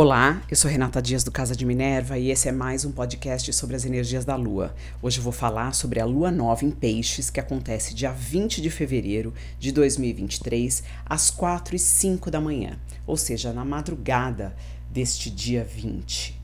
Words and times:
Olá, 0.00 0.40
eu 0.48 0.54
sou 0.54 0.70
Renata 0.70 1.02
Dias 1.02 1.24
do 1.24 1.32
Casa 1.32 1.56
de 1.56 1.66
Minerva 1.66 2.16
e 2.16 2.30
esse 2.30 2.48
é 2.48 2.52
mais 2.52 2.84
um 2.84 2.92
podcast 2.92 3.52
sobre 3.52 3.74
as 3.74 3.84
energias 3.84 4.24
da 4.24 4.36
Lua. 4.36 4.72
Hoje 5.02 5.18
eu 5.18 5.24
vou 5.24 5.32
falar 5.32 5.74
sobre 5.74 5.98
a 5.98 6.04
Lua 6.04 6.30
Nova 6.30 6.64
em 6.64 6.70
Peixes, 6.70 7.30
que 7.30 7.40
acontece 7.40 7.96
dia 7.96 8.12
20 8.12 8.62
de 8.62 8.70
fevereiro 8.70 9.34
de 9.58 9.72
2023, 9.72 10.84
às 11.04 11.32
4 11.32 11.74
e 11.74 11.80
5 11.80 12.30
da 12.30 12.40
manhã, 12.40 12.78
ou 13.04 13.16
seja, 13.16 13.52
na 13.52 13.64
madrugada 13.64 14.54
deste 14.88 15.30
dia 15.30 15.64
20. 15.64 16.37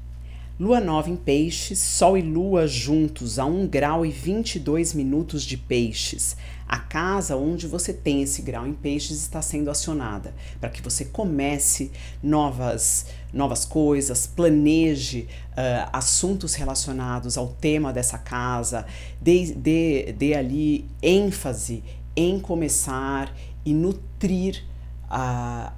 Lua 0.59 0.79
nova 0.81 1.11
em 1.11 1.17
peixes, 1.17 1.81
Sol 1.81 2.17
e 2.17 2.23
Lua 2.23 2.69
juntos 2.69 3.41
a 3.41 3.45
1 3.45 3.67
grau 3.67 4.07
e 4.07 4.11
22 4.13 4.95
minutos 4.95 5.43
de 5.43 5.57
peixes. 5.57 6.37
A 6.69 6.79
casa 6.79 7.37
onde 7.37 7.67
você 7.67 7.93
tem 7.93 8.23
esse 8.23 8.41
grau 8.41 8.65
em 8.65 8.73
peixes 8.73 9.19
está 9.19 9.43
sendo 9.43 9.69
acionada 9.69 10.33
para 10.61 10.71
que 10.71 10.81
você 10.81 11.07
comece 11.07 11.91
novas, 12.23 13.07
novas 13.33 13.65
coisas, 13.65 14.29
planeje 14.29 15.27
uh, 15.51 15.91
assuntos 15.93 16.55
relacionados 16.55 17.37
ao 17.37 17.49
tema 17.49 17.93
dessa 17.93 18.17
casa, 18.17 18.87
dê, 19.21 19.53
dê, 19.57 20.13
dê 20.17 20.35
ali 20.35 20.89
ênfase 21.03 21.83
em 22.15 22.39
começar 22.39 23.35
e 23.65 23.75
nutrir 23.75 24.63
uh, 25.11 25.73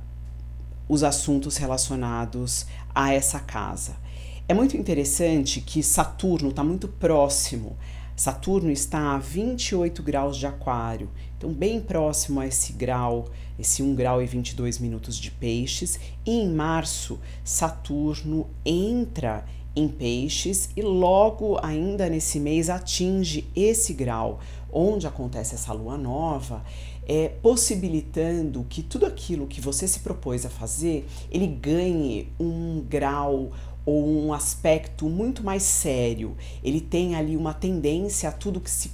os 0.86 1.02
assuntos 1.02 1.56
relacionados 1.56 2.66
a 2.94 3.14
essa 3.14 3.40
casa. 3.40 4.04
É 4.48 4.54
muito 4.54 4.76
interessante 4.76 5.60
que 5.60 5.82
Saturno 5.82 6.50
está 6.50 6.62
muito 6.62 6.86
próximo. 6.86 7.76
Saturno 8.14 8.70
está 8.70 9.16
a 9.16 9.18
28 9.18 10.04
graus 10.04 10.36
de 10.36 10.46
Aquário, 10.46 11.10
então 11.36 11.52
bem 11.52 11.80
próximo 11.80 12.38
a 12.38 12.46
esse 12.46 12.72
grau, 12.72 13.28
esse 13.58 13.82
1 13.82 13.94
grau 13.96 14.22
e 14.22 14.26
22 14.26 14.78
minutos 14.78 15.16
de 15.18 15.32
Peixes. 15.32 15.98
E 16.24 16.30
em 16.30 16.48
março, 16.48 17.18
Saturno 17.42 18.48
entra 18.64 19.44
em 19.74 19.88
Peixes 19.88 20.70
e 20.76 20.80
logo 20.80 21.58
ainda 21.60 22.08
nesse 22.08 22.38
mês 22.38 22.70
atinge 22.70 23.50
esse 23.54 23.92
grau 23.92 24.38
onde 24.72 25.06
acontece 25.06 25.54
essa 25.54 25.72
lua 25.72 25.96
nova, 25.96 26.62
é, 27.08 27.28
possibilitando 27.28 28.64
que 28.68 28.82
tudo 28.82 29.06
aquilo 29.06 29.46
que 29.46 29.60
você 29.60 29.88
se 29.88 30.00
propôs 30.00 30.44
a 30.44 30.50
fazer, 30.50 31.06
ele 31.30 31.46
ganhe 31.46 32.28
um 32.38 32.84
grau, 32.86 33.52
ou 33.86 34.26
um 34.26 34.32
aspecto 34.32 35.08
muito 35.08 35.44
mais 35.44 35.62
sério. 35.62 36.36
Ele 36.62 36.80
tem 36.80 37.14
ali 37.14 37.36
uma 37.36 37.54
tendência 37.54 38.28
a 38.28 38.32
tudo 38.32 38.60
que 38.60 38.70
se 38.70 38.90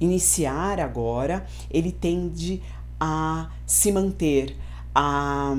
iniciar 0.00 0.78
agora, 0.78 1.44
ele 1.68 1.90
tende 1.90 2.62
a 3.00 3.50
se 3.66 3.90
manter, 3.90 4.56
a 4.94 5.54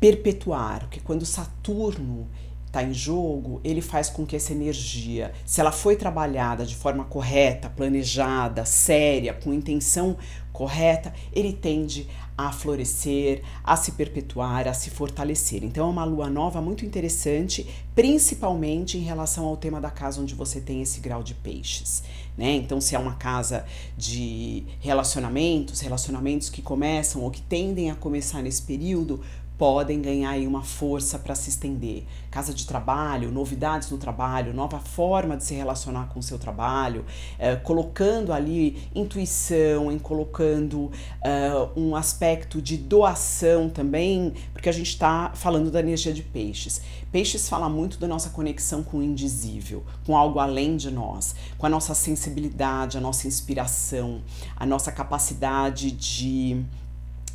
perpetuar, 0.00 0.80
porque 0.80 1.00
quando 1.00 1.24
Saturno 1.24 2.26
está 2.66 2.82
em 2.82 2.94
jogo, 2.94 3.60
ele 3.64 3.80
faz 3.80 4.08
com 4.08 4.24
que 4.24 4.36
essa 4.36 4.52
energia, 4.52 5.32
se 5.44 5.60
ela 5.60 5.72
foi 5.72 5.96
trabalhada 5.96 6.64
de 6.64 6.76
forma 6.76 7.04
correta, 7.04 7.68
planejada, 7.68 8.64
séria, 8.64 9.34
com 9.34 9.52
intenção 9.52 10.16
correta, 10.52 11.12
ele 11.32 11.52
tende 11.52 12.08
a 12.36 12.50
florescer, 12.52 13.42
a 13.62 13.76
se 13.76 13.92
perpetuar, 13.92 14.66
a 14.66 14.72
se 14.72 14.88
fortalecer. 14.88 15.62
Então 15.62 15.86
é 15.86 15.90
uma 15.90 16.04
lua 16.04 16.30
nova 16.30 16.60
muito 16.60 16.86
interessante, 16.86 17.68
principalmente 17.94 18.96
em 18.96 19.02
relação 19.02 19.44
ao 19.44 19.56
tema 19.56 19.80
da 19.80 19.90
casa 19.90 20.22
onde 20.22 20.34
você 20.34 20.60
tem 20.60 20.80
esse 20.80 21.00
grau 21.00 21.22
de 21.22 21.34
peixes, 21.34 22.02
né? 22.38 22.54
Então 22.54 22.80
se 22.80 22.94
é 22.94 22.98
uma 22.98 23.14
casa 23.14 23.66
de 23.96 24.64
relacionamentos, 24.80 25.80
relacionamentos 25.80 26.48
que 26.48 26.62
começam 26.62 27.22
ou 27.22 27.30
que 27.30 27.42
tendem 27.42 27.90
a 27.90 27.94
começar 27.94 28.42
nesse 28.42 28.62
período, 28.62 29.20
podem 29.60 30.00
ganhar 30.00 30.30
aí 30.30 30.46
uma 30.46 30.62
força 30.62 31.18
para 31.18 31.34
se 31.34 31.50
estender. 31.50 32.04
Casa 32.30 32.54
de 32.54 32.64
trabalho, 32.64 33.30
novidades 33.30 33.90
no 33.90 33.98
trabalho, 33.98 34.54
nova 34.54 34.78
forma 34.78 35.36
de 35.36 35.44
se 35.44 35.52
relacionar 35.52 36.08
com 36.08 36.20
o 36.20 36.22
seu 36.22 36.38
trabalho, 36.38 37.04
é, 37.38 37.54
colocando 37.56 38.32
ali 38.32 38.88
intuição, 38.94 39.92
em 39.92 39.98
colocando 39.98 40.39
é, 41.22 41.50
um 41.76 41.94
aspecto 41.94 42.60
de 42.60 42.76
doação 42.76 43.68
também, 43.68 44.34
porque 44.52 44.68
a 44.68 44.72
gente 44.72 44.88
está 44.88 45.32
falando 45.34 45.70
da 45.70 45.80
energia 45.80 46.12
de 46.12 46.22
peixes. 46.22 46.80
Peixes 47.12 47.48
fala 47.48 47.68
muito 47.68 47.98
da 47.98 48.06
nossa 48.06 48.30
conexão 48.30 48.82
com 48.82 48.98
o 48.98 49.02
indizível, 49.02 49.84
com 50.06 50.16
algo 50.16 50.38
além 50.38 50.76
de 50.76 50.90
nós, 50.90 51.34
com 51.58 51.66
a 51.66 51.68
nossa 51.68 51.94
sensibilidade, 51.94 52.96
a 52.96 53.00
nossa 53.00 53.26
inspiração, 53.26 54.22
a 54.56 54.64
nossa 54.64 54.92
capacidade 54.92 55.90
de 55.90 56.62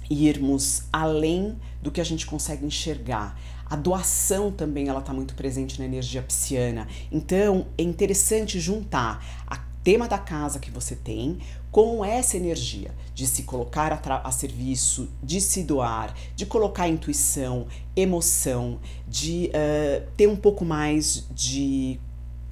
irmos 0.09 0.83
além 0.91 1.57
do 1.81 1.91
que 1.91 1.99
a 1.99 2.05
gente 2.05 2.25
consegue 2.25 2.65
enxergar. 2.65 3.37
A 3.67 3.75
doação 3.75 4.51
também 4.51 4.87
ela 4.87 4.99
está 4.99 5.11
muito 5.11 5.33
presente 5.33 5.79
na 5.79 5.85
energia 5.85 6.21
pisciana. 6.21 6.87
Então 7.11 7.67
é 7.77 7.83
interessante 7.83 8.59
juntar 8.59 9.43
a 9.47 9.57
tema 9.85 10.07
da 10.07 10.17
casa 10.17 10.57
que 10.57 10.71
você 10.71 10.95
tem 10.95 11.37
com 11.71 12.03
essa 12.03 12.35
energia 12.35 12.91
de 13.13 13.27
se 13.27 13.43
colocar 13.43 13.93
a, 13.93 14.27
a, 14.27 14.31
serviço, 14.31 15.07
de 15.21 15.39
se 15.39 15.61
doar, 15.61 16.15
de 16.35 16.43
colocar 16.43 16.89
intuição, 16.89 17.67
emoção, 17.95 18.79
de 19.07 19.51
uh, 19.53 20.03
ter 20.17 20.27
um 20.27 20.35
pouco 20.35 20.65
mais 20.65 21.27
de 21.29 21.99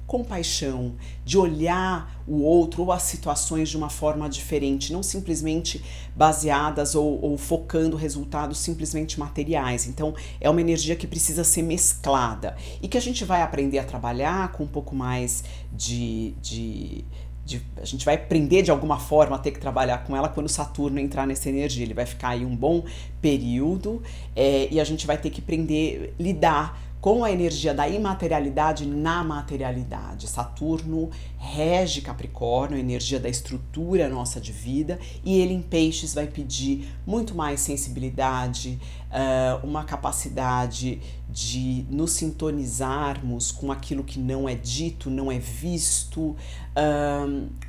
compaixão, 0.06 0.94
de 1.24 1.36
olhar 1.38 2.22
o 2.26 2.42
outro 2.42 2.82
ou 2.82 2.92
as 2.92 3.02
situações 3.02 3.68
de 3.68 3.76
uma 3.76 3.88
forma 3.88 4.28
diferente, 4.28 4.92
não 4.92 5.02
simplesmente 5.02 5.82
baseadas 6.14 6.94
ou, 6.94 7.20
ou, 7.22 7.36
focando 7.36 7.96
resultados 7.96 8.58
simplesmente 8.58 9.18
materiais. 9.18 9.86
Então, 9.86 10.14
é 10.40 10.48
uma 10.48 10.60
energia 10.60 10.94
que 10.94 11.06
precisa 11.06 11.42
ser 11.42 11.62
mesclada 11.62 12.56
e 12.82 12.88
que 12.88 12.98
a 12.98 13.00
gente 13.00 13.24
vai 13.24 13.42
aprender 13.42 13.78
a 13.78 13.84
trabalhar 13.84 14.52
com 14.52 14.64
um 14.64 14.68
pouco 14.68 14.94
mais 14.94 15.42
de. 15.72 16.34
de 16.40 17.04
de, 17.44 17.62
a 17.76 17.84
gente 17.84 18.04
vai 18.04 18.14
aprender 18.14 18.62
de 18.62 18.70
alguma 18.70 18.98
forma 18.98 19.36
a 19.36 19.38
ter 19.38 19.50
que 19.50 19.60
trabalhar 19.60 19.98
com 19.98 20.16
ela 20.16 20.28
quando 20.28 20.48
Saturno 20.48 20.98
entrar 20.98 21.26
nessa 21.26 21.48
energia. 21.48 21.84
Ele 21.84 21.94
vai 21.94 22.06
ficar 22.06 22.30
aí 22.30 22.44
um 22.44 22.56
bom 22.56 22.84
período 23.20 24.02
é, 24.34 24.68
e 24.70 24.80
a 24.80 24.84
gente 24.84 25.06
vai 25.06 25.18
ter 25.18 25.30
que 25.30 25.40
aprender 25.40 26.14
lidar 26.18 26.80
com 27.04 27.22
a 27.22 27.30
energia 27.30 27.74
da 27.74 27.86
imaterialidade 27.86 28.86
na 28.86 29.22
materialidade. 29.22 30.26
Saturno 30.26 31.10
rege 31.36 32.00
Capricórnio, 32.00 32.78
a 32.78 32.80
energia 32.80 33.20
da 33.20 33.28
estrutura 33.28 34.08
nossa 34.08 34.40
de 34.40 34.50
vida, 34.50 34.98
e 35.22 35.38
ele 35.38 35.52
em 35.52 35.60
Peixes 35.60 36.14
vai 36.14 36.26
pedir 36.26 36.88
muito 37.06 37.34
mais 37.34 37.60
sensibilidade, 37.60 38.80
uh, 39.10 39.66
uma 39.66 39.84
capacidade 39.84 40.98
de 41.28 41.84
nos 41.90 42.12
sintonizarmos 42.12 43.52
com 43.52 43.70
aquilo 43.70 44.02
que 44.02 44.18
não 44.18 44.48
é 44.48 44.54
dito, 44.54 45.10
não 45.10 45.30
é 45.30 45.38
visto, 45.38 46.34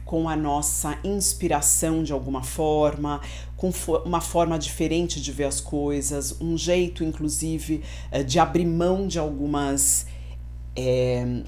com 0.05 0.29
a 0.29 0.35
nossa 0.35 0.97
inspiração 1.03 2.03
de 2.03 2.13
alguma 2.13 2.43
forma, 2.43 3.19
com 3.57 3.71
uma 4.05 4.21
forma 4.21 4.57
diferente 4.57 5.19
de 5.19 5.31
ver 5.31 5.45
as 5.45 5.59
coisas, 5.59 6.39
um 6.39 6.55
jeito, 6.55 7.03
inclusive, 7.03 7.81
uh, 8.13 8.23
de 8.23 8.39
abrir 8.39 8.65
mão 8.65 9.07
de 9.07 9.17
algumas. 9.17 10.05
É, 10.77 11.41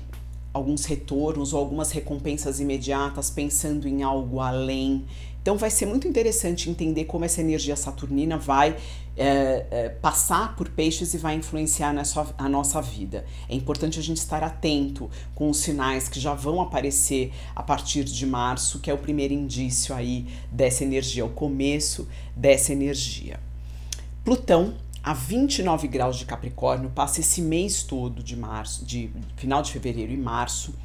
alguns 0.54 0.86
retornos 0.86 1.54
ou 1.54 1.60
algumas 1.60 1.92
recompensas 1.92 2.60
imediatas, 2.60 3.30
pensando 3.30 3.88
em 3.88 4.04
algo 4.04 4.40
além. 4.40 5.06
Então 5.42 5.58
vai 5.58 5.70
ser 5.70 5.86
muito 5.86 6.08
interessante 6.08 6.70
entender 6.70 7.06
como 7.06 7.24
essa 7.24 7.40
energia 7.40 7.76
saturnina 7.76 8.38
vai 8.38 8.76
é, 9.16 9.66
é, 9.72 9.90
passar 9.90 10.56
por 10.56 10.68
peixes 10.70 11.14
e 11.14 11.18
vai 11.18 11.36
influenciar 11.36 11.94
na 11.94 12.04
sua, 12.04 12.28
a 12.38 12.50
nossa 12.50 12.82
vida. 12.82 13.26
É 13.48 13.56
importante 13.56 13.98
a 13.98 14.04
gente 14.04 14.18
estar 14.18 14.44
atento 14.44 15.10
com 15.34 15.50
os 15.50 15.58
sinais 15.58 16.10
que 16.10 16.20
já 16.20 16.34
vão 16.34 16.60
aparecer 16.60 17.32
a 17.56 17.64
partir 17.64 18.04
de 18.04 18.26
março, 18.26 18.80
que 18.80 18.92
é 18.92 18.94
o 18.94 18.98
primeiro 18.98 19.34
indício 19.34 19.96
aí 19.96 20.28
dessa 20.52 20.84
energia, 20.84 21.26
o 21.26 21.30
começo 21.30 22.08
dessa 22.36 22.74
energia. 22.74 23.40
Plutão 24.26 24.76
a 25.08 25.14
29 25.14 25.88
graus 25.88 26.18
de 26.18 26.26
Capricórnio 26.26 26.90
passa 26.90 27.22
esse 27.22 27.42
mês 27.42 27.82
todo 27.82 28.22
de 28.22 28.36
março, 28.36 28.84
de 28.84 29.10
final 29.38 29.62
de 29.62 29.72
fevereiro 29.72 30.12
e 30.12 30.18
março. 30.18 30.76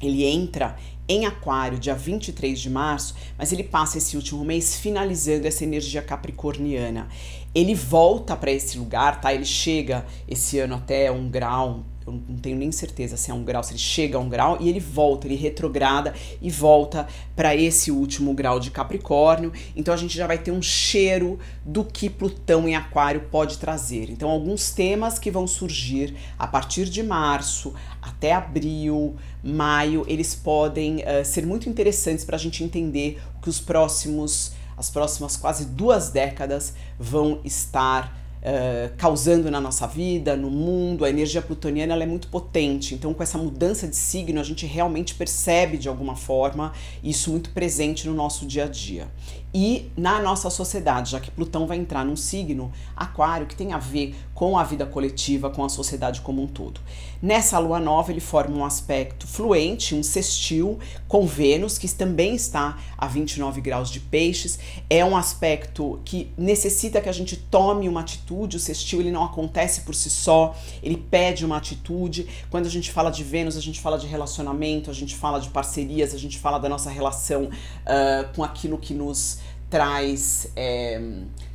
Ele 0.00 0.24
entra 0.24 0.74
em 1.06 1.26
Aquário 1.26 1.78
dia 1.78 1.94
23 1.94 2.58
de 2.58 2.70
março, 2.70 3.14
mas 3.36 3.52
ele 3.52 3.62
passa 3.62 3.98
esse 3.98 4.16
último 4.16 4.42
mês 4.42 4.76
finalizando 4.76 5.46
essa 5.46 5.64
energia 5.64 6.00
capricorniana. 6.00 7.08
Ele 7.54 7.74
volta 7.74 8.34
para 8.34 8.50
esse 8.50 8.78
lugar, 8.78 9.20
tá? 9.20 9.34
Ele 9.34 9.44
chega 9.44 10.06
esse 10.26 10.58
ano 10.58 10.76
até 10.76 11.12
um 11.12 11.28
grau 11.28 11.84
eu 12.08 12.22
não 12.28 12.38
tenho 12.38 12.56
nem 12.56 12.72
certeza 12.72 13.16
se 13.16 13.30
é 13.30 13.34
um 13.34 13.44
grau, 13.44 13.62
se 13.62 13.72
ele 13.72 13.78
chega 13.78 14.16
a 14.16 14.20
um 14.20 14.28
grau 14.28 14.56
e 14.60 14.68
ele 14.68 14.80
volta, 14.80 15.26
ele 15.26 15.36
retrograda 15.36 16.14
e 16.40 16.50
volta 16.50 17.06
para 17.36 17.54
esse 17.54 17.90
último 17.90 18.32
grau 18.32 18.58
de 18.58 18.70
Capricórnio. 18.70 19.52
Então 19.76 19.92
a 19.92 19.96
gente 19.96 20.16
já 20.16 20.26
vai 20.26 20.38
ter 20.38 20.50
um 20.50 20.62
cheiro 20.62 21.38
do 21.64 21.84
que 21.84 22.08
Plutão 22.08 22.68
em 22.68 22.74
Aquário 22.74 23.20
pode 23.30 23.58
trazer. 23.58 24.10
Então 24.10 24.30
alguns 24.30 24.70
temas 24.70 25.18
que 25.18 25.30
vão 25.30 25.46
surgir 25.46 26.16
a 26.38 26.46
partir 26.46 26.86
de 26.86 27.02
março 27.02 27.74
até 28.00 28.32
abril, 28.32 29.16
maio, 29.42 30.04
eles 30.08 30.34
podem 30.34 30.96
uh, 30.96 31.24
ser 31.24 31.46
muito 31.46 31.68
interessantes 31.68 32.24
para 32.24 32.36
a 32.36 32.38
gente 32.38 32.64
entender 32.64 33.20
o 33.36 33.42
que 33.42 33.50
os 33.50 33.60
próximos, 33.60 34.52
as 34.76 34.90
próximas 34.90 35.36
quase 35.36 35.66
duas 35.66 36.08
décadas 36.08 36.74
vão 36.98 37.40
estar 37.44 38.16
Uh, 38.38 38.94
causando 38.96 39.50
na 39.50 39.60
nossa 39.60 39.84
vida, 39.86 40.36
no 40.36 40.48
mundo. 40.48 41.04
A 41.04 41.10
energia 41.10 41.42
plutoniana 41.42 41.92
ela 41.92 42.04
é 42.04 42.06
muito 42.06 42.28
potente, 42.28 42.94
então 42.94 43.12
com 43.12 43.20
essa 43.20 43.36
mudança 43.36 43.88
de 43.88 43.96
signo 43.96 44.38
a 44.40 44.44
gente 44.44 44.64
realmente 44.64 45.14
percebe 45.14 45.76
de 45.76 45.88
alguma 45.88 46.14
forma 46.14 46.72
isso 47.02 47.32
muito 47.32 47.50
presente 47.50 48.06
no 48.06 48.14
nosso 48.14 48.46
dia 48.46 48.64
a 48.64 48.68
dia 48.68 49.08
e 49.52 49.90
na 49.96 50.20
nossa 50.20 50.50
sociedade, 50.50 51.12
já 51.12 51.20
que 51.20 51.30
Plutão 51.30 51.66
vai 51.66 51.78
entrar 51.78 52.04
num 52.04 52.16
signo 52.16 52.70
aquário 52.94 53.46
que 53.46 53.56
tem 53.56 53.72
a 53.72 53.78
ver 53.78 54.14
com 54.34 54.58
a 54.58 54.62
vida 54.62 54.86
coletiva, 54.86 55.50
com 55.50 55.64
a 55.64 55.68
sociedade 55.68 56.20
como 56.20 56.42
um 56.42 56.46
todo. 56.46 56.80
Nessa 57.20 57.58
lua 57.58 57.80
nova, 57.80 58.12
ele 58.12 58.20
forma 58.20 58.56
um 58.56 58.64
aspecto 58.64 59.26
fluente, 59.26 59.94
um 59.94 60.02
sextil 60.04 60.78
com 61.08 61.26
Vênus, 61.26 61.76
que 61.76 61.88
também 61.88 62.36
está 62.36 62.78
a 62.96 63.08
29 63.08 63.60
graus 63.60 63.90
de 63.90 63.98
peixes. 63.98 64.58
É 64.88 65.04
um 65.04 65.16
aspecto 65.16 66.00
que 66.04 66.30
necessita 66.38 67.00
que 67.00 67.08
a 67.08 67.12
gente 67.12 67.36
tome 67.36 67.88
uma 67.88 68.00
atitude. 68.00 68.56
O 68.56 68.60
sextil 68.60 69.00
ele 69.00 69.10
não 69.10 69.24
acontece 69.24 69.80
por 69.80 69.94
si 69.94 70.08
só, 70.08 70.54
ele 70.80 70.96
pede 70.96 71.44
uma 71.44 71.56
atitude. 71.56 72.28
Quando 72.50 72.66
a 72.66 72.70
gente 72.70 72.92
fala 72.92 73.10
de 73.10 73.24
Vênus, 73.24 73.56
a 73.56 73.60
gente 73.60 73.80
fala 73.80 73.98
de 73.98 74.06
relacionamento, 74.06 74.88
a 74.88 74.94
gente 74.94 75.16
fala 75.16 75.40
de 75.40 75.48
parcerias, 75.48 76.14
a 76.14 76.18
gente 76.18 76.38
fala 76.38 76.58
da 76.58 76.68
nossa 76.68 76.90
relação 76.90 77.44
uh, 77.46 78.32
com 78.36 78.44
aquilo 78.44 78.78
que 78.78 78.94
nos 78.94 79.40
traz, 79.70 80.50
é, 80.56 81.00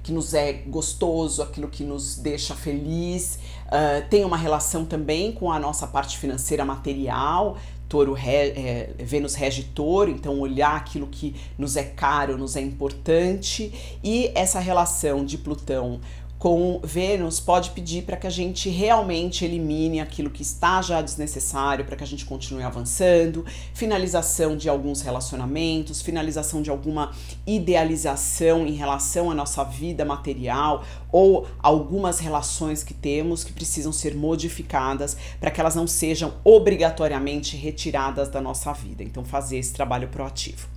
que 0.01 0.11
nos 0.11 0.33
é 0.33 0.53
gostoso, 0.53 1.41
aquilo 1.41 1.67
que 1.67 1.83
nos 1.83 2.17
deixa 2.17 2.55
feliz. 2.55 3.39
Uh, 3.67 4.07
tem 4.09 4.23
uma 4.23 4.37
relação 4.37 4.85
também 4.85 5.31
com 5.31 5.51
a 5.51 5.59
nossa 5.59 5.87
parte 5.87 6.17
financeira 6.17 6.63
material. 6.63 7.57
Touro 7.89 8.17
é, 8.17 8.89
Vênus 8.97 9.35
rege 9.35 9.63
touro, 9.65 10.09
então 10.09 10.39
olhar 10.39 10.75
aquilo 10.75 11.05
que 11.05 11.35
nos 11.57 11.75
é 11.75 11.83
caro, 11.83 12.37
nos 12.37 12.55
é 12.55 12.61
importante, 12.61 13.71
e 14.03 14.31
essa 14.33 14.59
relação 14.59 15.23
de 15.23 15.37
Plutão 15.37 16.01
com 16.43 16.81
Vênus 16.83 17.39
pode 17.39 17.69
pedir 17.69 18.03
para 18.03 18.17
que 18.17 18.27
a 18.27 18.29
gente 18.29 18.67
realmente 18.67 19.45
elimine 19.45 20.01
aquilo 20.01 20.29
que 20.29 20.41
está 20.41 20.81
já 20.81 21.01
desnecessário, 21.01 21.85
para 21.85 21.95
que 21.95 22.03
a 22.03 22.05
gente 22.05 22.25
continue 22.25 22.63
avançando, 22.63 23.45
finalização 23.73 24.57
de 24.57 24.67
alguns 24.67 25.01
relacionamentos, 25.01 26.01
finalização 26.01 26.61
de 26.61 26.69
alguma 26.69 27.13
idealização 27.47 28.67
em 28.67 28.73
relação 28.73 29.31
à 29.31 29.33
nossa 29.33 29.63
vida 29.63 30.03
material 30.03 30.83
ou 31.09 31.47
algumas 31.59 32.19
relações 32.19 32.83
que 32.83 32.93
temos 32.93 33.45
que 33.45 33.53
precisam 33.53 33.93
ser 33.93 34.13
modificadas 34.13 35.15
para 35.39 35.49
que 35.49 35.61
elas 35.61 35.75
não 35.75 35.87
sejam 35.87 36.33
obrigatoriamente 36.43 37.55
retiradas 37.55 38.27
da 38.27 38.41
nossa 38.41 38.73
vida. 38.73 39.01
Então, 39.01 39.23
fazer 39.23 39.59
esse 39.59 39.71
trabalho 39.71 40.09
proativo. 40.09 40.67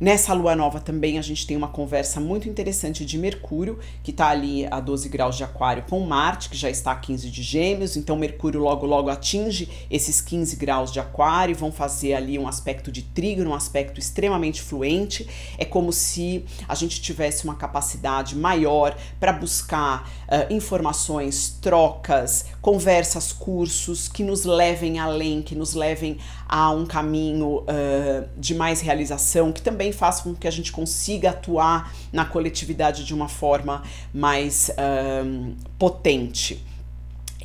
Nessa 0.00 0.34
lua 0.34 0.56
nova 0.56 0.80
também 0.80 1.18
a 1.18 1.22
gente 1.22 1.46
tem 1.46 1.56
uma 1.56 1.68
conversa 1.68 2.20
muito 2.20 2.48
interessante 2.48 3.04
de 3.04 3.16
Mercúrio, 3.16 3.78
que 4.02 4.10
está 4.10 4.28
ali 4.28 4.66
a 4.66 4.80
12 4.80 5.08
graus 5.08 5.36
de 5.36 5.44
Aquário, 5.44 5.84
com 5.88 6.00
Marte, 6.00 6.50
que 6.50 6.56
já 6.56 6.68
está 6.68 6.90
a 6.92 6.96
15 6.96 7.30
de 7.30 7.42
Gêmeos. 7.42 7.96
Então, 7.96 8.16
Mercúrio 8.16 8.60
logo, 8.60 8.86
logo 8.86 9.08
atinge 9.08 9.68
esses 9.88 10.20
15 10.20 10.56
graus 10.56 10.92
de 10.92 10.98
Aquário, 10.98 11.54
vão 11.54 11.70
fazer 11.70 12.14
ali 12.14 12.38
um 12.38 12.48
aspecto 12.48 12.90
de 12.90 13.02
trígono, 13.02 13.50
um 13.50 13.54
aspecto 13.54 14.00
extremamente 14.00 14.60
fluente. 14.60 15.28
É 15.56 15.64
como 15.64 15.92
se 15.92 16.44
a 16.68 16.74
gente 16.74 17.00
tivesse 17.00 17.44
uma 17.44 17.54
capacidade 17.54 18.36
maior 18.36 18.96
para 19.20 19.32
buscar 19.32 20.10
uh, 20.28 20.52
informações, 20.52 21.56
trocas, 21.60 22.46
conversas, 22.60 23.32
cursos 23.32 24.08
que 24.08 24.24
nos 24.24 24.44
levem 24.44 24.98
além, 24.98 25.40
que 25.40 25.54
nos 25.54 25.74
levem 25.74 26.18
a 26.48 26.70
um 26.70 26.84
caminho 26.84 27.60
uh, 27.60 28.28
de 28.36 28.54
mais 28.54 28.80
realização, 28.80 29.52
que 29.52 29.62
também 29.62 29.83
faça 29.92 30.22
com 30.22 30.34
que 30.34 30.48
a 30.48 30.50
gente 30.50 30.72
consiga 30.72 31.30
atuar 31.30 31.94
na 32.12 32.24
coletividade 32.24 33.04
de 33.04 33.14
uma 33.14 33.28
forma 33.28 33.82
mais 34.12 34.70
uh, 34.70 35.54
potente. 35.78 36.64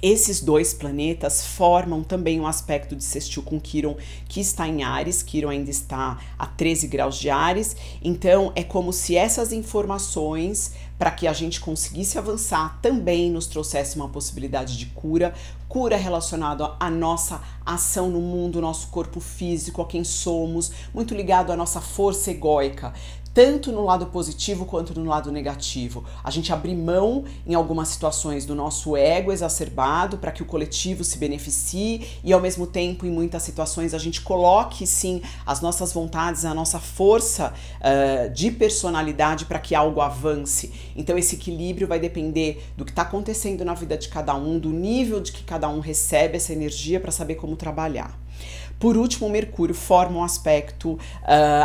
Esses 0.01 0.39
dois 0.39 0.73
planetas 0.73 1.45
formam 1.45 2.03
também 2.03 2.39
um 2.39 2.47
aspecto 2.47 2.95
de 2.95 3.03
sextil 3.03 3.43
com 3.43 3.59
Quiron 3.59 3.97
que 4.29 4.39
está 4.39 4.67
em 4.67 4.81
Ares, 4.81 5.21
Quiron 5.21 5.49
ainda 5.49 5.69
está 5.69 6.17
a 6.37 6.45
13 6.45 6.87
graus 6.87 7.17
de 7.17 7.29
Ares, 7.29 7.75
então 8.01 8.53
é 8.55 8.63
como 8.63 8.93
se 8.93 9.17
essas 9.17 9.51
informações 9.51 10.71
para 10.99 11.11
que 11.11 11.27
a 11.27 11.33
gente 11.33 11.61
conseguisse 11.61 12.17
avançar 12.17 12.77
também 12.81 13.31
nos 13.31 13.47
trouxesse 13.47 13.95
uma 13.95 14.09
possibilidade 14.09 14.77
de 14.77 14.87
cura, 14.87 15.33
cura 15.69 15.95
relacionada 15.95 16.75
à 16.77 16.91
nossa 16.91 17.41
ação 17.65 18.09
no 18.09 18.19
mundo, 18.19 18.59
nosso 18.59 18.89
corpo 18.89 19.21
físico, 19.21 19.81
a 19.81 19.87
quem 19.87 20.03
somos, 20.03 20.71
muito 20.93 21.15
ligado 21.15 21.53
à 21.53 21.55
nossa 21.55 21.79
força 21.79 22.31
egóica 22.31 22.93
tanto 23.33 23.71
no 23.71 23.83
lado 23.83 24.07
positivo 24.07 24.65
quanto 24.65 24.97
no 24.99 25.07
lado 25.07 25.31
negativo. 25.31 26.03
A 26.23 26.31
gente 26.31 26.51
abrir 26.51 26.75
mão 26.75 27.23
em 27.45 27.53
algumas 27.53 27.89
situações 27.89 28.45
do 28.45 28.55
nosso 28.55 28.95
ego 28.95 29.31
exacerbado 29.31 30.17
para 30.17 30.31
que 30.31 30.41
o 30.41 30.45
coletivo 30.45 31.03
se 31.03 31.17
beneficie 31.17 32.07
e 32.23 32.33
ao 32.33 32.41
mesmo 32.41 32.65
tempo 32.65 33.05
em 33.05 33.11
muitas 33.11 33.43
situações 33.43 33.93
a 33.93 33.97
gente 33.97 34.21
coloque 34.21 34.85
sim 34.85 35.21
as 35.45 35.61
nossas 35.61 35.93
vontades, 35.93 36.45
a 36.45 36.53
nossa 36.53 36.79
força 36.79 37.53
uh, 37.79 38.33
de 38.33 38.51
personalidade 38.51 39.45
para 39.45 39.59
que 39.59 39.75
algo 39.75 40.01
avance. 40.01 40.71
Então 40.95 41.17
esse 41.17 41.35
equilíbrio 41.35 41.87
vai 41.87 41.99
depender 41.99 42.63
do 42.75 42.83
que 42.85 42.91
está 42.91 43.03
acontecendo 43.03 43.63
na 43.63 43.73
vida 43.73 43.97
de 43.97 44.09
cada 44.09 44.35
um, 44.35 44.57
do 44.59 44.69
nível 44.69 45.19
de 45.19 45.31
que 45.31 45.43
cada 45.43 45.69
um 45.69 45.79
recebe 45.79 46.37
essa 46.37 46.53
energia 46.53 46.99
para 46.99 47.11
saber 47.11 47.35
como 47.35 47.55
trabalhar. 47.55 48.17
Por 48.79 48.95
último, 48.95 49.29
Mercúrio 49.29 49.75
forma 49.75 50.19
um 50.19 50.23
aspecto 50.23 50.93
uh, 50.93 50.99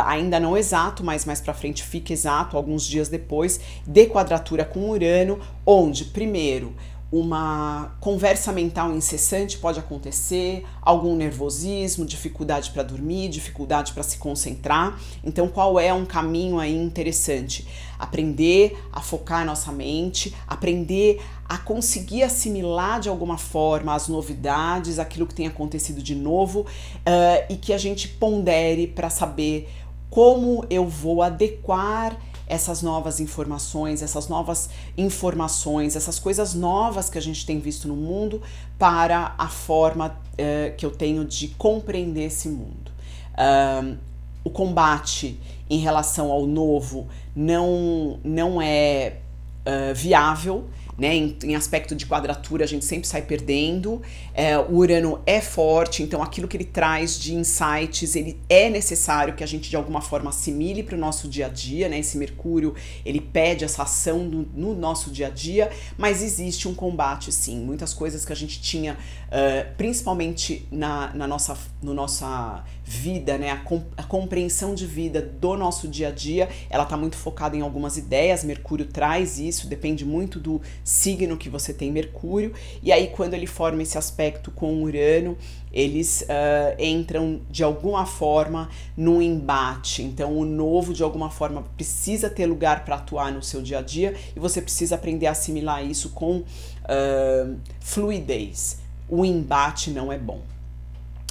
ainda 0.05 0.37
não 0.37 0.57
exato, 0.57 1.03
mas 1.03 1.23
mais 1.23 1.39
para 1.39 1.53
frente 1.53 1.81
fica 1.81 2.11
exato, 2.11 2.57
alguns 2.57 2.83
dias 2.83 3.07
depois, 3.07 3.59
de 3.87 4.05
quadratura 4.07 4.65
com 4.65 4.89
Urano, 4.89 5.39
onde, 5.65 6.05
primeiro, 6.05 6.75
uma 7.17 7.95
conversa 8.01 8.51
mental 8.51 8.91
incessante 8.91 9.57
pode 9.57 9.79
acontecer, 9.79 10.65
algum 10.81 11.15
nervosismo, 11.15 12.05
dificuldade 12.05 12.71
para 12.71 12.83
dormir, 12.83 13.29
dificuldade 13.29 13.93
para 13.93 14.03
se 14.03 14.17
concentrar. 14.17 14.99
Então, 15.23 15.47
qual 15.47 15.79
é 15.79 15.93
um 15.93 16.05
caminho 16.05 16.59
aí 16.59 16.75
interessante? 16.75 17.65
Aprender 17.97 18.77
a 18.91 18.99
focar 18.99 19.45
nossa 19.45 19.71
mente, 19.71 20.35
aprender 20.45 21.21
a 21.47 21.57
conseguir 21.57 22.23
assimilar 22.23 22.99
de 22.99 23.07
alguma 23.07 23.37
forma 23.37 23.95
as 23.95 24.09
novidades, 24.09 24.99
aquilo 24.99 25.25
que 25.25 25.33
tem 25.33 25.47
acontecido 25.47 26.03
de 26.03 26.15
novo 26.15 26.61
uh, 26.61 27.45
e 27.49 27.55
que 27.55 27.71
a 27.71 27.77
gente 27.77 28.09
pondere 28.09 28.87
para 28.87 29.09
saber 29.09 29.69
como 30.09 30.65
eu 30.69 30.85
vou 30.85 31.21
adequar 31.21 32.17
essas 32.47 32.81
novas 32.81 33.19
informações, 33.19 34.01
essas 34.01 34.27
novas 34.27 34.69
informações, 34.97 35.95
essas 35.95 36.19
coisas 36.19 36.53
novas 36.53 37.09
que 37.09 37.17
a 37.17 37.21
gente 37.21 37.45
tem 37.45 37.59
visto 37.59 37.87
no 37.87 37.95
mundo 37.95 38.41
para 38.77 39.33
a 39.37 39.47
forma 39.47 40.07
uh, 40.07 40.75
que 40.77 40.85
eu 40.85 40.91
tenho 40.91 41.25
de 41.25 41.49
compreender 41.49 42.25
esse 42.25 42.49
mundo. 42.49 42.91
Uh, 43.33 43.97
o 44.43 44.49
combate 44.49 45.39
em 45.69 45.79
relação 45.79 46.31
ao 46.31 46.45
novo 46.45 47.07
não, 47.35 48.19
não 48.23 48.61
é 48.61 49.17
uh, 49.65 49.93
viável 49.95 50.65
né? 50.97 51.15
Em, 51.15 51.37
em, 51.43 51.55
aspecto 51.55 51.95
de 51.95 52.05
quadratura, 52.05 52.63
a 52.63 52.67
gente 52.67 52.85
sempre 52.85 53.07
sai 53.07 53.21
perdendo. 53.21 54.01
É, 54.33 54.57
o 54.57 54.75
Urano 54.75 55.21
é 55.25 55.41
forte, 55.41 56.03
então 56.03 56.21
aquilo 56.23 56.47
que 56.47 56.55
ele 56.57 56.65
traz 56.65 57.19
de 57.19 57.33
insights, 57.33 58.15
ele 58.15 58.39
é 58.49 58.69
necessário 58.69 59.35
que 59.35 59.43
a 59.43 59.47
gente 59.47 59.69
de 59.69 59.75
alguma 59.75 60.01
forma 60.01 60.29
assimile 60.29 60.83
para 60.83 60.95
o 60.95 60.99
nosso 60.99 61.27
dia 61.27 61.47
a 61.47 61.49
dia, 61.49 61.89
né? 61.89 61.99
Esse 61.99 62.17
Mercúrio, 62.17 62.75
ele 63.05 63.19
pede 63.19 63.65
essa 63.65 63.83
ação 63.83 64.19
no, 64.23 64.47
no, 64.53 64.75
nosso 64.75 65.09
dia 65.09 65.27
a 65.27 65.29
dia, 65.29 65.71
mas 65.97 66.21
existe 66.23 66.67
um 66.67 66.73
combate, 66.73 67.31
sim. 67.31 67.59
Muitas 67.59 67.93
coisas 67.93 68.25
que 68.25 68.31
a 68.31 68.35
gente 68.35 68.61
tinha, 68.61 68.93
uh, 68.93 69.75
principalmente 69.77 70.67
na, 70.71 71.13
na 71.13 71.27
nossa, 71.27 71.57
no 71.85 72.05
nossa 72.05 72.63
vida, 72.83 73.37
né? 73.37 73.51
A, 73.51 73.57
com, 73.57 73.83
a 73.95 74.03
compreensão 74.03 74.75
de 74.75 74.85
vida 74.85 75.21
do 75.21 75.55
nosso 75.55 75.87
dia 75.87 76.09
a 76.09 76.11
dia, 76.11 76.49
ela 76.69 76.83
está 76.83 76.95
muito 76.95 77.15
focada 77.15 77.55
em 77.55 77.61
algumas 77.61 77.97
ideias. 77.97 78.43
Mercúrio 78.43 78.85
traz 78.85 79.39
isso, 79.39 79.67
depende 79.67 80.05
muito 80.05 80.39
do 80.39 80.61
signo 80.83 81.37
que 81.37 81.49
você 81.49 81.73
tem 81.73 81.91
Mercúrio, 81.91 82.53
e 82.83 82.91
aí 82.91 83.07
quando 83.07 83.33
ele 83.33 83.47
forma 83.47 83.81
esse 83.81 83.97
aspecto 83.97 84.51
com 84.51 84.83
Urano, 84.83 85.37
eles 85.71 86.21
uh, 86.21 86.81
entram 86.81 87.41
de 87.49 87.63
alguma 87.63 88.05
forma 88.05 88.69
num 88.95 89.21
embate. 89.21 90.01
Então, 90.03 90.37
o 90.37 90.45
novo, 90.45 90.93
de 90.93 91.03
alguma 91.03 91.29
forma, 91.29 91.63
precisa 91.75 92.29
ter 92.29 92.45
lugar 92.45 92.85
para 92.85 92.95
atuar 92.95 93.31
no 93.31 93.43
seu 93.43 93.61
dia 93.61 93.79
a 93.79 93.81
dia 93.81 94.15
e 94.35 94.39
você 94.39 94.61
precisa 94.61 94.95
aprender 94.95 95.27
a 95.27 95.31
assimilar 95.31 95.83
isso 95.83 96.11
com 96.11 96.37
uh, 96.37 97.59
fluidez. 97.81 98.79
O 99.09 99.25
embate 99.25 99.91
não 99.91 100.11
é 100.11 100.17
bom. 100.17 100.54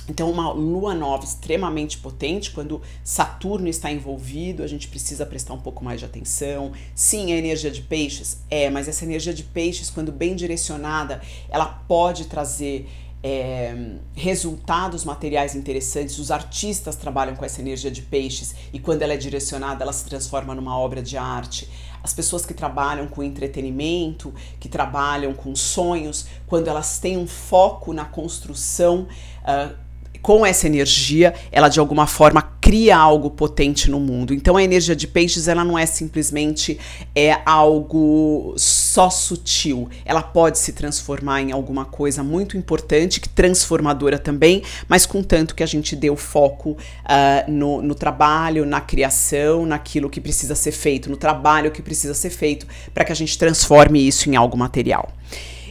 Então, 0.09 0.31
uma 0.31 0.53
lua 0.53 0.95
nova 0.95 1.25
extremamente 1.25 1.99
potente, 1.99 2.51
quando 2.51 2.83
Saturno 3.03 3.69
está 3.69 3.91
envolvido, 3.91 4.63
a 4.63 4.67
gente 4.67 4.89
precisa 4.89 5.25
prestar 5.25 5.55
um 5.55 5.61
pouco 5.61 5.83
mais 5.83 6.01
de 6.01 6.07
atenção. 6.07 6.73
Sim, 6.95 7.33
a 7.33 7.37
energia 7.37 7.71
de 7.71 7.81
peixes 7.83 8.45
é, 8.51 8.71
mas 8.71 8.89
essa 8.89 9.05
energia 9.05 9.33
de 9.33 9.43
peixes, 9.43 9.91
quando 9.91 10.13
bem 10.13 10.35
direcionada, 10.35 11.21
ela 11.49 11.67
pode 11.67 12.27
trazer 12.27 12.89
é, 13.23 13.97
resultados 14.15 15.05
materiais 15.05 15.55
interessantes. 15.55 16.19
Os 16.19 16.31
artistas 16.31 16.97
trabalham 16.97 17.35
com 17.35 17.45
essa 17.45 17.61
energia 17.61 17.91
de 17.91 18.03
peixes 18.03 18.55
e 18.73 18.79
quando 18.79 19.03
ela 19.03 19.15
é 19.15 19.17
direcionada, 19.17 19.83
ela 19.83 19.93
se 19.93 20.05
transforma 20.05 20.55
numa 20.55 20.79
obra 20.79 21.03
de 21.03 21.17
arte 21.17 21.69
as 22.03 22.13
pessoas 22.13 22.45
que 22.45 22.53
trabalham 22.53 23.07
com 23.09 23.23
entretenimento, 23.23 24.35
que 24.61 24.69
trabalham 24.69 25.33
com 25.33 25.57
sonhos, 25.57 26.27
quando 26.47 26.69
elas 26.69 26.99
têm 26.99 27.17
um 27.17 27.27
foco 27.27 27.95
na 27.95 28.05
construção. 28.05 29.09
Uh, 29.43 29.84
com 30.25 30.47
essa 30.47 30.67
energia, 30.67 31.35
ela 31.53 31.69
de 31.69 31.79
alguma 31.79 32.07
forma 32.07 32.41
cria 32.59 32.97
algo 32.97 33.29
potente 33.29 33.91
no 33.91 34.01
mundo. 34.01 34.33
Então 34.33 34.57
a 34.57 34.65
energia 34.65 34.97
de 34.97 35.07
peixes, 35.07 35.49
ela 35.49 35.63
não 35.63 35.79
é 35.79 35.85
simplesmente 35.85 36.81
é 37.15 37.41
algo 37.45 38.55
só 38.57 39.11
sutil. 39.11 39.87
Ela 40.03 40.23
pode 40.23 40.59
se 40.59 40.73
transformar 40.73 41.43
em 41.43 41.53
alguma 41.53 41.85
coisa 41.85 42.23
muito 42.23 42.57
importante, 42.57 43.21
que 43.21 43.29
transformadora 43.29 44.19
também, 44.19 44.63
mas 44.89 45.05
contanto 45.05 45.55
que 45.55 45.63
a 45.63 45.67
gente 45.67 45.95
dê 45.95 46.09
o 46.09 46.17
foco 46.17 46.71
uh, 46.71 47.53
no, 47.53 47.83
no 47.83 47.95
trabalho, 47.95 48.65
na 48.65 48.81
criação, 48.81 49.67
naquilo 49.67 50.09
que 50.09 50.23
precisa 50.23 50.55
ser 50.55 50.73
feito, 50.73 51.11
no 51.11 51.19
trabalho 51.19 51.71
que 51.71 51.83
precisa 51.83 52.15
ser 52.15 52.31
feito, 52.31 52.67
para 52.95 53.05
que 53.05 53.13
a 53.13 53.17
gente 53.17 53.37
transforme 53.37 54.01
isso 54.09 54.31
em 54.31 54.37
algo 54.37 54.57
material. 54.57 55.13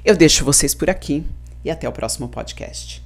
Eu 0.05 0.15
deixo 0.15 0.45
vocês 0.45 0.75
por 0.75 0.91
aqui 0.91 1.24
e 1.65 1.72
até 1.72 1.89
o 1.89 1.91
próximo 1.91 2.27
podcast. 2.27 3.03